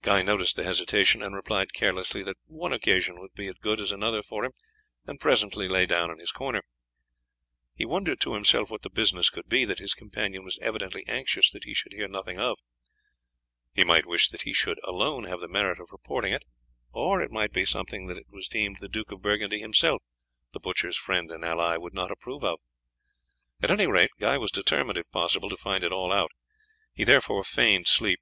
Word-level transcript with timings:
Guy 0.00 0.22
noticed 0.22 0.56
the 0.56 0.62
hesitation, 0.62 1.22
and 1.22 1.34
replied 1.34 1.74
carelessly 1.74 2.22
that 2.22 2.38
one 2.46 2.72
occasion 2.72 3.20
would 3.20 3.34
be 3.34 3.48
as 3.48 3.56
good 3.60 3.80
as 3.82 3.92
another 3.92 4.22
for 4.22 4.46
him, 4.46 4.52
and 5.04 5.20
presently 5.20 5.68
lay 5.68 5.84
down 5.84 6.10
in 6.10 6.18
his 6.18 6.32
corner. 6.32 6.62
He 7.74 7.84
wondered 7.84 8.18
to 8.20 8.32
himself 8.32 8.70
what 8.70 8.80
the 8.80 8.88
business 8.88 9.28
could 9.28 9.50
be 9.50 9.66
that 9.66 9.78
his 9.78 9.92
companion 9.92 10.42
was 10.42 10.58
evidently 10.62 11.04
anxious 11.06 11.50
that 11.50 11.64
he 11.64 11.74
should 11.74 11.92
hear 11.92 12.08
nothing 12.08 12.38
of. 12.40 12.60
He 13.74 13.84
might 13.84 14.06
wish 14.06 14.30
that 14.30 14.40
he 14.48 14.54
should 14.54 14.80
alone 14.84 15.24
have 15.24 15.40
the 15.40 15.48
merit 15.48 15.78
of 15.78 15.90
reporting 15.92 16.32
it, 16.32 16.44
or 16.90 17.20
it 17.20 17.30
might 17.30 17.52
be 17.52 17.66
something 17.66 18.06
that 18.06 18.16
it 18.16 18.30
was 18.30 18.48
deemed 18.48 18.78
the 18.80 18.88
Duke 18.88 19.12
of 19.12 19.20
Burgundy 19.20 19.60
himself, 19.60 20.02
the 20.54 20.60
butchers' 20.60 20.96
friend 20.96 21.30
and 21.30 21.44
ally, 21.44 21.76
would 21.76 21.92
not 21.92 22.10
approve 22.10 22.42
of. 22.42 22.58
At 23.62 23.70
any 23.70 23.86
rate 23.86 24.12
he 24.18 24.24
was 24.38 24.50
determined, 24.50 24.96
if 24.96 25.10
possible, 25.10 25.50
to 25.50 25.58
find 25.58 25.84
it 25.84 25.92
all 25.92 26.10
out; 26.10 26.30
he 26.94 27.04
therefore 27.04 27.44
feigned 27.44 27.86
sleep. 27.86 28.20